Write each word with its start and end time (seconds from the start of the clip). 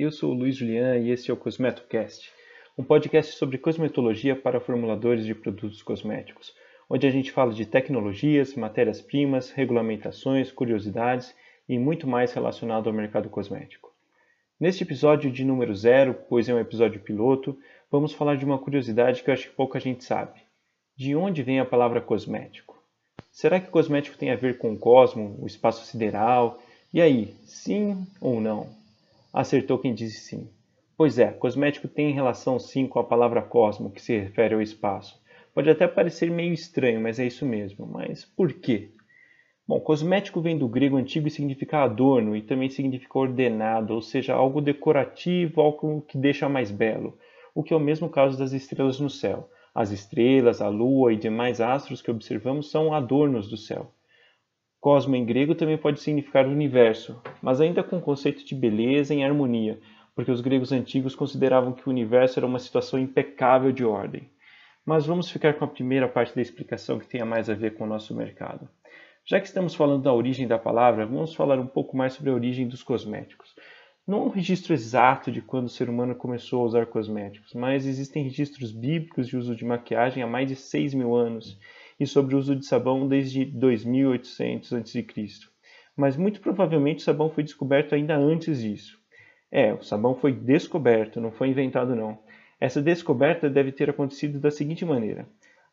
eu 0.00 0.12
sou 0.12 0.30
o 0.30 0.34
Luiz 0.34 0.54
Julian 0.54 0.96
e 0.96 1.10
esse 1.10 1.28
é 1.28 1.34
o 1.34 1.36
CosmetoCast, 1.36 2.30
um 2.78 2.84
podcast 2.84 3.34
sobre 3.34 3.58
cosmetologia 3.58 4.36
para 4.36 4.60
formuladores 4.60 5.26
de 5.26 5.34
produtos 5.34 5.82
cosméticos, 5.82 6.54
onde 6.88 7.04
a 7.04 7.10
gente 7.10 7.32
fala 7.32 7.52
de 7.52 7.66
tecnologias, 7.66 8.54
matérias-primas, 8.54 9.50
regulamentações, 9.50 10.52
curiosidades 10.52 11.34
e 11.68 11.76
muito 11.80 12.06
mais 12.06 12.32
relacionado 12.32 12.86
ao 12.86 12.92
mercado 12.92 13.28
cosmético. 13.28 13.92
Neste 14.60 14.84
episódio 14.84 15.32
de 15.32 15.44
número 15.44 15.74
zero, 15.74 16.14
pois 16.28 16.48
é 16.48 16.54
um 16.54 16.60
episódio 16.60 17.00
piloto, 17.00 17.58
vamos 17.90 18.12
falar 18.12 18.36
de 18.36 18.44
uma 18.44 18.58
curiosidade 18.58 19.24
que 19.24 19.30
eu 19.30 19.34
acho 19.34 19.48
que 19.48 19.56
pouca 19.56 19.80
gente 19.80 20.04
sabe. 20.04 20.40
De 20.96 21.16
onde 21.16 21.42
vem 21.42 21.58
a 21.58 21.64
palavra 21.64 22.00
cosmético? 22.00 22.80
Será 23.32 23.58
que 23.58 23.68
cosmético 23.68 24.16
tem 24.16 24.30
a 24.30 24.36
ver 24.36 24.58
com 24.58 24.72
o 24.72 24.78
cosmo, 24.78 25.36
o 25.40 25.46
espaço 25.46 25.84
sideral? 25.86 26.62
E 26.94 27.00
aí, 27.00 27.34
sim 27.44 28.06
ou 28.20 28.40
não? 28.40 28.78
Acertou 29.32 29.78
quem 29.78 29.94
disse 29.94 30.20
sim. 30.20 30.48
Pois 30.96 31.18
é, 31.18 31.30
cosmético 31.30 31.86
tem 31.86 32.12
relação 32.12 32.58
sim 32.58 32.86
com 32.86 32.98
a 32.98 33.04
palavra 33.04 33.42
cosmo, 33.42 33.90
que 33.90 34.02
se 34.02 34.18
refere 34.18 34.54
ao 34.54 34.62
espaço. 34.62 35.22
Pode 35.54 35.70
até 35.70 35.86
parecer 35.86 36.30
meio 36.30 36.52
estranho, 36.52 37.00
mas 37.00 37.18
é 37.18 37.26
isso 37.26 37.44
mesmo. 37.44 37.86
Mas 37.86 38.24
por 38.24 38.52
quê? 38.52 38.90
Bom, 39.66 39.78
cosmético 39.80 40.40
vem 40.40 40.56
do 40.56 40.66
grego 40.66 40.96
antigo 40.96 41.28
e 41.28 41.30
significa 41.30 41.84
adorno 41.84 42.34
e 42.34 42.40
também 42.40 42.70
significa 42.70 43.18
ordenado, 43.18 43.92
ou 43.92 44.00
seja, 44.00 44.32
algo 44.32 44.62
decorativo, 44.62 45.60
algo 45.60 46.00
que 46.02 46.16
deixa 46.16 46.48
mais 46.48 46.70
belo, 46.70 47.18
o 47.54 47.62
que 47.62 47.74
é 47.74 47.76
o 47.76 47.80
mesmo 47.80 48.08
caso 48.08 48.38
das 48.38 48.52
estrelas 48.52 48.98
no 48.98 49.10
céu. 49.10 49.50
As 49.74 49.90
estrelas, 49.90 50.62
a 50.62 50.68
lua 50.68 51.12
e 51.12 51.16
demais 51.16 51.60
astros 51.60 52.00
que 52.00 52.10
observamos 52.10 52.70
são 52.70 52.94
adornos 52.94 53.48
do 53.48 53.58
céu. 53.58 53.92
Cosmo 54.80 55.16
em 55.16 55.24
grego 55.24 55.56
também 55.56 55.76
pode 55.76 56.00
significar 56.00 56.46
universo, 56.46 57.20
mas 57.42 57.60
ainda 57.60 57.82
com 57.82 57.98
o 57.98 58.00
conceito 58.00 58.44
de 58.44 58.54
beleza 58.54 59.12
em 59.12 59.24
harmonia, 59.24 59.80
porque 60.14 60.30
os 60.30 60.40
gregos 60.40 60.70
antigos 60.70 61.16
consideravam 61.16 61.72
que 61.72 61.88
o 61.88 61.90
universo 61.90 62.38
era 62.38 62.46
uma 62.46 62.60
situação 62.60 62.98
impecável 62.98 63.72
de 63.72 63.84
ordem. 63.84 64.30
Mas 64.86 65.04
vamos 65.04 65.30
ficar 65.30 65.54
com 65.54 65.64
a 65.64 65.68
primeira 65.68 66.08
parte 66.08 66.34
da 66.34 66.40
explicação 66.40 66.98
que 66.98 67.08
tenha 67.08 67.24
mais 67.24 67.50
a 67.50 67.54
ver 67.54 67.74
com 67.74 67.84
o 67.84 67.88
nosso 67.88 68.14
mercado. 68.14 68.68
Já 69.24 69.40
que 69.40 69.46
estamos 69.46 69.74
falando 69.74 70.04
da 70.04 70.12
origem 70.12 70.46
da 70.46 70.58
palavra, 70.58 71.04
vamos 71.04 71.34
falar 71.34 71.58
um 71.58 71.66
pouco 71.66 71.96
mais 71.96 72.14
sobre 72.14 72.30
a 72.30 72.34
origem 72.34 72.68
dos 72.68 72.82
cosméticos. 72.82 73.54
Não 74.06 74.20
há 74.20 74.24
um 74.24 74.30
registro 74.30 74.72
exato 74.72 75.30
de 75.30 75.42
quando 75.42 75.66
o 75.66 75.68
ser 75.68 75.90
humano 75.90 76.14
começou 76.14 76.62
a 76.62 76.66
usar 76.66 76.86
cosméticos, 76.86 77.52
mas 77.52 77.84
existem 77.84 78.22
registros 78.22 78.72
bíblicos 78.72 79.26
de 79.26 79.36
uso 79.36 79.54
de 79.54 79.64
maquiagem 79.64 80.22
há 80.22 80.26
mais 80.26 80.48
de 80.48 80.56
6 80.56 80.94
mil 80.94 81.14
anos 81.14 81.58
e 81.98 82.06
sobre 82.06 82.34
o 82.34 82.38
uso 82.38 82.54
de 82.54 82.64
sabão 82.64 83.08
desde 83.08 83.44
2800 83.44 84.72
a.C. 84.72 85.06
Mas 85.96 86.16
muito 86.16 86.40
provavelmente 86.40 86.98
o 86.98 87.02
sabão 87.02 87.28
foi 87.30 87.42
descoberto 87.42 87.94
ainda 87.94 88.16
antes 88.16 88.60
disso. 88.60 88.98
É, 89.50 89.72
o 89.72 89.82
sabão 89.82 90.14
foi 90.14 90.32
descoberto, 90.32 91.20
não 91.20 91.32
foi 91.32 91.48
inventado 91.48 91.96
não. 91.96 92.18
Essa 92.60 92.82
descoberta 92.82 93.48
deve 93.48 93.72
ter 93.72 93.90
acontecido 93.90 94.38
da 94.38 94.50
seguinte 94.50 94.84
maneira. 94.84 95.26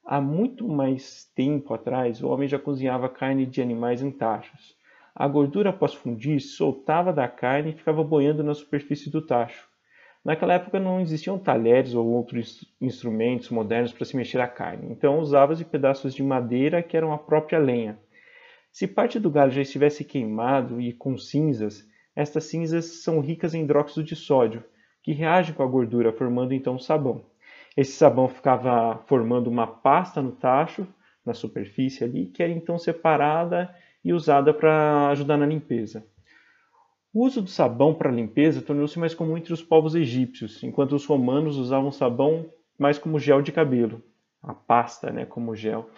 Há 0.03 0.21
muito 0.21 0.67
mais 0.67 1.25
tempo 1.35 1.73
atrás, 1.73 2.21
o 2.21 2.29
homem 2.29 2.47
já 2.47 2.59
cozinhava 2.59 3.09
carne 3.09 3.45
de 3.45 3.61
animais 3.61 4.01
em 4.01 4.11
tachos. 4.11 4.75
A 5.13 5.27
gordura 5.27 5.71
após 5.71 5.93
fundir 5.93 6.39
soltava 6.39 7.11
da 7.11 7.27
carne 7.27 7.71
e 7.71 7.75
ficava 7.75 8.03
boiando 8.03 8.43
na 8.43 8.53
superfície 8.53 9.09
do 9.09 9.21
tacho. 9.21 9.67
Naquela 10.25 10.55
época 10.55 10.79
não 10.79 10.99
existiam 10.99 11.37
talheres 11.37 11.93
ou 11.93 12.07
outros 12.07 12.65
instrumentos 12.81 13.51
modernos 13.51 13.93
para 13.93 14.05
se 14.05 14.17
mexer 14.17 14.41
a 14.41 14.47
carne, 14.47 14.87
então 14.89 15.19
usava-se 15.19 15.63
pedaços 15.63 16.15
de 16.15 16.23
madeira 16.23 16.81
que 16.81 16.97
eram 16.97 17.13
a 17.13 17.17
própria 17.19 17.59
lenha. 17.59 17.99
Se 18.71 18.87
parte 18.87 19.19
do 19.19 19.29
galho 19.29 19.51
já 19.51 19.61
estivesse 19.61 20.03
queimado 20.03 20.81
e 20.81 20.91
com 20.91 21.15
cinzas, 21.15 21.87
estas 22.15 22.45
cinzas 22.45 23.03
são 23.03 23.19
ricas 23.19 23.53
em 23.53 23.61
hidróxido 23.61 24.03
de 24.03 24.15
sódio, 24.15 24.63
que 25.03 25.13
reage 25.13 25.53
com 25.53 25.61
a 25.61 25.67
gordura, 25.67 26.11
formando 26.11 26.55
então 26.55 26.79
sabão. 26.79 27.23
Esse 27.77 27.91
sabão 27.91 28.27
ficava 28.27 28.97
formando 29.05 29.45
uma 29.45 29.67
pasta 29.67 30.23
no 30.23 30.31
tacho, 30.31 30.87
na 31.23 31.35
superfície 31.35 32.03
ali, 32.03 32.25
que 32.25 32.41
era 32.41 32.51
então 32.51 32.79
separada 32.79 33.73
e 34.03 34.11
usada 34.11 34.51
para 34.51 35.09
ajudar 35.09 35.37
na 35.37 35.45
limpeza. 35.45 36.03
O 37.15 37.23
uso 37.25 37.41
do 37.41 37.49
sabão 37.49 37.93
para 37.93 38.11
limpeza 38.11 38.61
tornou-se 38.61 38.99
mais 38.99 39.15
comum 39.15 39.37
entre 39.37 39.53
os 39.53 39.63
povos 39.63 39.95
egípcios, 39.95 40.61
enquanto 40.61 40.97
os 40.97 41.05
romanos 41.05 41.55
usavam 41.55 41.89
sabão 41.89 42.45
mais 42.77 42.99
como 42.99 43.17
gel 43.17 43.41
de 43.41 43.53
cabelo, 43.53 44.03
a 44.43 44.53
pasta 44.53 45.09
né, 45.13 45.23
como 45.23 45.55
gel. 45.55 45.89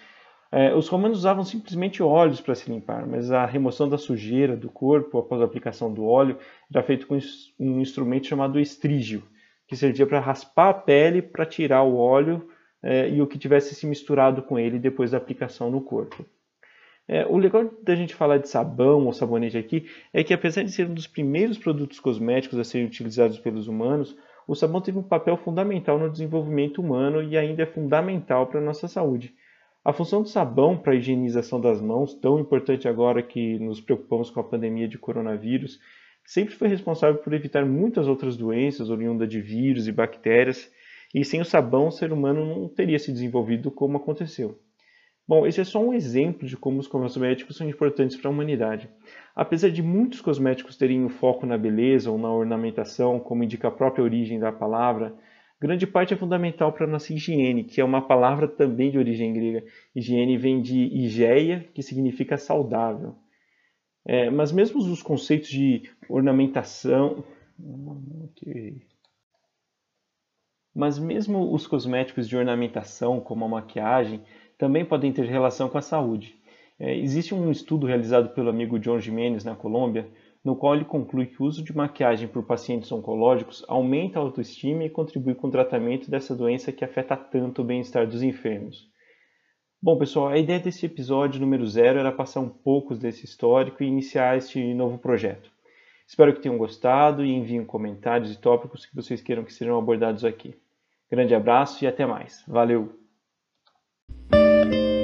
É, 0.51 0.75
os 0.75 0.87
romanos 0.87 1.17
usavam 1.17 1.43
simplesmente 1.43 2.03
óleos 2.03 2.39
para 2.39 2.53
se 2.53 2.69
limpar, 2.69 3.07
mas 3.07 3.31
a 3.31 3.47
remoção 3.47 3.89
da 3.89 3.97
sujeira 3.97 4.55
do 4.55 4.69
corpo 4.69 5.17
após 5.17 5.41
a 5.41 5.45
aplicação 5.45 5.91
do 5.91 6.05
óleo 6.05 6.37
era 6.71 6.83
feito 6.83 7.07
com 7.07 7.17
um 7.59 7.81
instrumento 7.81 8.27
chamado 8.27 8.59
estrígio, 8.59 9.23
que 9.67 9.75
servia 9.75 10.05
para 10.05 10.19
raspar 10.19 10.69
a 10.69 10.73
pele 10.75 11.23
para 11.23 11.47
tirar 11.47 11.81
o 11.81 11.97
óleo 11.97 12.47
é, 12.83 13.09
e 13.09 13.23
o 13.23 13.25
que 13.25 13.39
tivesse 13.39 13.73
se 13.73 13.87
misturado 13.87 14.43
com 14.43 14.59
ele 14.59 14.77
depois 14.77 15.09
da 15.09 15.17
aplicação 15.17 15.71
no 15.71 15.81
corpo. 15.81 16.23
É, 17.07 17.25
o 17.25 17.37
legal 17.37 17.71
da 17.83 17.95
gente 17.95 18.13
falar 18.13 18.37
de 18.37 18.49
sabão 18.49 19.05
ou 19.05 19.13
sabonete 19.13 19.57
aqui 19.57 19.85
é 20.11 20.23
que, 20.23 20.33
apesar 20.33 20.63
de 20.63 20.71
ser 20.71 20.87
um 20.87 20.93
dos 20.93 21.07
primeiros 21.07 21.57
produtos 21.57 21.99
cosméticos 22.01 22.59
a 22.59 22.65
serem 22.65 22.85
utilizados 22.85 23.39
pelos 23.39 23.67
humanos, 23.67 24.17
o 24.45 24.55
sabão 24.55 24.81
teve 24.81 24.97
um 24.97 25.03
papel 25.03 25.37
fundamental 25.37 25.97
no 25.97 26.09
desenvolvimento 26.09 26.81
humano 26.81 27.23
e 27.23 27.37
ainda 27.37 27.63
é 27.63 27.65
fundamental 27.65 28.47
para 28.47 28.59
a 28.59 28.63
nossa 28.63 28.87
saúde. 28.87 29.33
A 29.85 29.93
função 29.93 30.21
do 30.21 30.27
sabão 30.27 30.77
para 30.77 30.91
a 30.91 30.95
higienização 30.97 31.61
das 31.61 31.81
mãos, 31.81 32.13
tão 32.13 32.39
importante 32.39 32.89
agora 32.89 33.23
que 33.23 33.57
nos 33.59 33.79
preocupamos 33.79 34.29
com 34.29 34.41
a 34.41 34.43
pandemia 34.43 34.85
de 34.85 34.97
coronavírus, 34.97 35.79
sempre 36.25 36.55
foi 36.55 36.67
responsável 36.67 37.21
por 37.21 37.31
evitar 37.33 37.65
muitas 37.65 38.05
outras 38.05 38.35
doenças 38.35 38.89
oriundas 38.89 39.29
de 39.29 39.39
vírus 39.39 39.87
e 39.87 39.93
bactérias, 39.93 40.69
e 41.15 41.23
sem 41.23 41.39
o 41.39 41.45
sabão 41.45 41.87
o 41.87 41.91
ser 41.91 42.11
humano 42.11 42.45
não 42.45 42.67
teria 42.67 42.99
se 42.99 43.13
desenvolvido 43.13 43.71
como 43.71 43.95
aconteceu. 43.95 44.59
Bom, 45.27 45.45
esse 45.45 45.59
é 45.59 45.63
só 45.65 45.83
um 45.83 45.93
exemplo 45.93 46.47
de 46.47 46.55
como 46.55 46.79
os 46.79 46.87
cosméticos 46.87 47.57
são 47.57 47.67
importantes 47.67 48.15
para 48.15 48.29
a 48.29 48.31
humanidade. 48.31 48.89
Apesar 49.35 49.69
de 49.69 49.83
muitos 49.83 50.21
cosméticos 50.21 50.77
terem 50.77 51.03
o 51.03 51.07
um 51.07 51.09
foco 51.09 51.45
na 51.45 51.57
beleza 51.57 52.09
ou 52.09 52.17
na 52.17 52.31
ornamentação, 52.31 53.19
como 53.19 53.43
indica 53.43 53.67
a 53.67 53.71
própria 53.71 54.05
origem 54.05 54.39
da 54.39 54.53
palavra, 54.53 55.13
grande 55.59 55.85
parte 55.85 56.13
é 56.13 56.17
fundamental 56.17 56.71
para 56.71 56.85
a 56.85 56.89
nossa 56.89 57.13
higiene, 57.13 57.65
que 57.65 57.81
é 57.81 57.83
uma 57.83 58.07
palavra 58.07 58.47
também 58.47 58.89
de 58.89 58.97
origem 58.97 59.33
grega. 59.33 59.65
Higiene 59.93 60.37
vem 60.37 60.61
de 60.61 60.77
higeia, 60.77 61.67
que 61.73 61.83
significa 61.83 62.37
saudável. 62.37 63.15
É, 64.05 64.29
mas 64.29 64.53
mesmo 64.53 64.79
os 64.79 65.03
conceitos 65.03 65.49
de 65.49 65.83
ornamentação. 66.07 67.25
Mas 70.73 70.97
mesmo 70.97 71.53
os 71.53 71.67
cosméticos 71.67 72.29
de 72.29 72.37
ornamentação, 72.37 73.19
como 73.19 73.43
a 73.43 73.49
maquiagem, 73.49 74.23
também 74.57 74.83
podem 74.83 75.11
ter 75.11 75.25
relação 75.25 75.69
com 75.69 75.77
a 75.77 75.81
saúde. 75.81 76.35
É, 76.79 76.95
existe 76.95 77.33
um 77.33 77.51
estudo 77.51 77.87
realizado 77.87 78.29
pelo 78.29 78.49
amigo 78.49 78.79
John 78.79 78.99
Jimenez 78.99 79.43
na 79.43 79.55
Colômbia, 79.55 80.07
no 80.43 80.55
qual 80.55 80.75
ele 80.75 80.85
conclui 80.85 81.25
que 81.25 81.41
o 81.41 81.45
uso 81.45 81.63
de 81.63 81.75
maquiagem 81.75 82.27
por 82.27 82.43
pacientes 82.43 82.91
oncológicos 82.91 83.65
aumenta 83.67 84.19
a 84.19 84.21
autoestima 84.21 84.83
e 84.83 84.89
contribui 84.89 85.35
com 85.35 85.47
o 85.47 85.51
tratamento 85.51 86.09
dessa 86.09 86.35
doença 86.35 86.71
que 86.71 86.85
afeta 86.85 87.17
tanto 87.17 87.61
o 87.61 87.65
bem-estar 87.65 88.07
dos 88.07 88.23
enfermos. 88.23 88.89
Bom, 89.81 89.97
pessoal, 89.97 90.29
a 90.29 90.37
ideia 90.37 90.59
desse 90.59 90.85
episódio 90.85 91.39
número 91.39 91.65
zero 91.67 91.99
era 91.99 92.11
passar 92.11 92.39
um 92.39 92.49
pouco 92.49 92.95
desse 92.95 93.25
histórico 93.25 93.83
e 93.83 93.87
iniciar 93.87 94.37
este 94.37 94.73
novo 94.73 94.97
projeto. 94.97 95.51
Espero 96.07 96.33
que 96.33 96.41
tenham 96.41 96.57
gostado 96.57 97.25
e 97.25 97.33
enviem 97.33 97.65
comentários 97.65 98.31
e 98.31 98.39
tópicos 98.39 98.85
que 98.85 98.95
vocês 98.95 99.21
queiram 99.21 99.43
que 99.43 99.53
sejam 99.53 99.77
abordados 99.77 100.23
aqui. 100.23 100.55
Grande 101.11 101.35
abraço 101.35 101.83
e 101.83 101.87
até 101.87 102.05
mais. 102.05 102.43
Valeu! 102.47 103.06
Thank 104.57 104.73
you. 104.73 104.96